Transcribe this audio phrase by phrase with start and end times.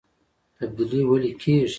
[0.57, 1.69] تبدیلي ولې کیږي؟